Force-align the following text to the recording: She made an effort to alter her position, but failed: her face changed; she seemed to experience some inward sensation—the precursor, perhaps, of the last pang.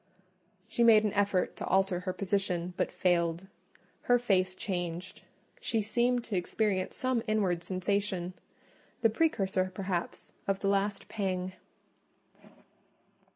She 0.67 0.83
made 0.83 1.03
an 1.03 1.13
effort 1.13 1.55
to 1.57 1.65
alter 1.67 1.99
her 1.99 2.11
position, 2.11 2.73
but 2.75 2.91
failed: 2.91 3.45
her 4.09 4.17
face 4.17 4.55
changed; 4.55 5.21
she 5.59 5.79
seemed 5.79 6.23
to 6.23 6.35
experience 6.35 6.95
some 6.95 7.21
inward 7.27 7.63
sensation—the 7.63 9.09
precursor, 9.11 9.69
perhaps, 9.71 10.33
of 10.47 10.61
the 10.61 10.69
last 10.69 11.07
pang. 11.07 11.53